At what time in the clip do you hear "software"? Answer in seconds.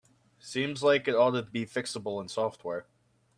2.27-2.87